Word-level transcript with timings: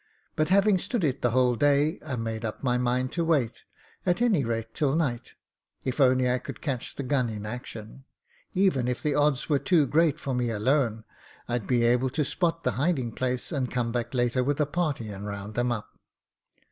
But, 0.35 0.49
having 0.49 0.79
stood 0.79 1.03
it 1.03 1.21
the 1.21 1.29
whole 1.29 1.55
day, 1.55 1.99
I 2.03 2.15
made 2.15 2.43
up 2.43 2.63
my 2.63 2.79
mind 2.79 3.11
to 3.11 3.23
wait, 3.23 3.61
at 4.03 4.19
any 4.19 4.43
rate, 4.43 4.73
till 4.73 4.95
night. 4.95 5.35
If 5.83 6.01
only 6.01 6.27
I 6.27 6.39
could 6.39 6.59
catch 6.59 6.95
the 6.95 7.03
gun 7.03 7.29
in 7.29 7.45
action— 7.45 8.05
even 8.65 8.87
if 8.87 9.03
the 9.03 9.13
odds 9.13 9.47
were 9.47 9.59
too 9.59 9.85
great 9.85 10.19
for 10.19 10.33
me 10.33 10.49
alone— 10.49 11.03
I'd 11.47 11.67
be 11.67 11.83
able 11.83 12.09
to 12.17 12.25
spot 12.25 12.63
the 12.63 12.71
hiding 12.81 13.11
place, 13.11 13.51
and 13.51 13.69
come 13.69 13.91
back 13.91 14.15
later 14.15 14.43
with 14.43 14.59
a 14.59 14.65
party 14.65 15.09
and 15.09 15.27
round 15.27 15.53
them 15.53 15.71
up. 15.71 15.87